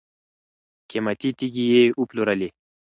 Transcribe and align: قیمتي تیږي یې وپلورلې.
قیمتي 0.89 1.29
تیږي 1.37 1.65
یې 1.73 1.83
وپلورلې. 1.99 2.49